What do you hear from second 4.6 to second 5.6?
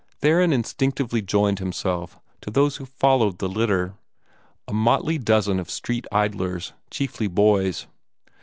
a motley dozen